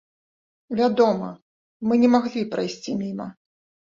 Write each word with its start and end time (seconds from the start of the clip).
Вядома, 0.79 1.27
мы 1.91 1.99
не 2.03 2.09
маглі 2.15 2.45
прайсці 2.53 2.91
міма! 3.03 3.29